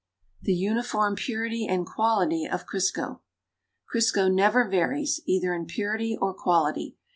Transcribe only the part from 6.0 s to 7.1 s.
or quality.